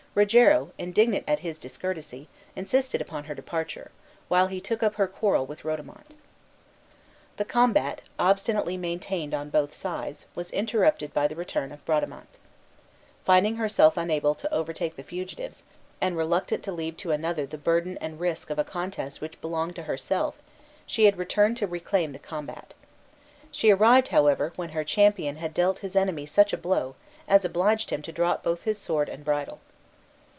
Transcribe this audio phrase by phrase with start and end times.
[0.13, 3.91] Rogero, indignant at his discourtesy, insisted upon her departure,
[4.27, 6.15] while he took up her quarrel with Rodomont.
[7.37, 12.39] The combat, obstinately maintained on both sides, was interrupted by the return of Bradamante.
[13.23, 15.63] Finding herself unable to overtake the fugitives,
[16.01, 19.77] and reluctant to leave to another the burden and risk of a contest which belonged
[19.77, 20.35] to herself,
[20.85, 22.73] she had returned to reclaim the combat.
[23.49, 26.95] She arrived, however, when her champion had dealt his enemy such a blow
[27.29, 29.61] as obliged him to drop both his sword and bridle.